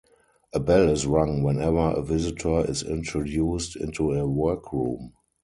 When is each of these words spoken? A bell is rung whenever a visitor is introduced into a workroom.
A 0.51 0.59
bell 0.59 0.89
is 0.89 1.05
rung 1.05 1.43
whenever 1.43 1.91
a 1.91 2.01
visitor 2.01 2.65
is 2.67 2.81
introduced 2.81 3.75
into 3.75 4.13
a 4.13 4.27
workroom. 4.27 5.13